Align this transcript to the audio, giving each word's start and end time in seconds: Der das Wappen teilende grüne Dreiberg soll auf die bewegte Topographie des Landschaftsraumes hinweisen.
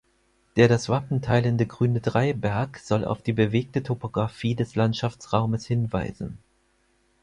Der 0.55 0.67
das 0.67 0.89
Wappen 0.89 1.21
teilende 1.21 1.67
grüne 1.67 2.01
Dreiberg 2.01 2.79
soll 2.79 3.05
auf 3.05 3.21
die 3.21 3.33
bewegte 3.33 3.83
Topographie 3.83 4.55
des 4.55 4.73
Landschaftsraumes 4.73 5.67
hinweisen. 5.67 6.39